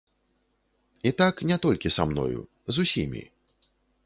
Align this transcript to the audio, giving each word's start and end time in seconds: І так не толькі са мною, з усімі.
І 1.09 1.11
так 1.19 1.43
не 1.51 1.57
толькі 1.67 1.93
са 1.97 2.09
мною, 2.13 2.41
з 2.73 2.89
усімі. 2.89 3.23